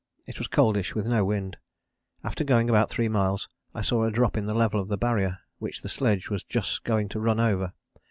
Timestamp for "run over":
7.19-7.73